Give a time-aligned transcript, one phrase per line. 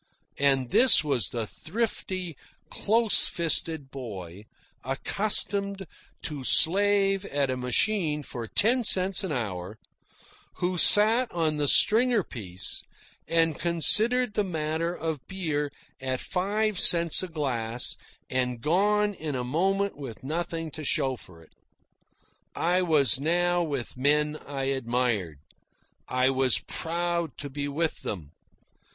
[0.39, 2.35] And this was the thrifty,
[2.71, 4.45] close fisted boy,
[4.83, 5.85] accustomed
[6.23, 9.77] to slave at a machine for ten cents an hour,
[10.53, 12.81] who sat on the stringer piece
[13.27, 15.69] and considered the matter of beer
[15.99, 17.95] at five cents a glass
[18.27, 21.53] and gone in a moment with nothing to show for it.
[22.55, 25.37] I was now with men I admired.
[26.07, 28.31] I was proud to be with them.